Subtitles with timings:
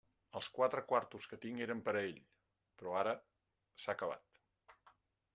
[0.37, 2.17] Els quatre quartos que tinc eren per a ell;
[2.79, 3.13] però ara...
[3.85, 4.41] s'ha acabat.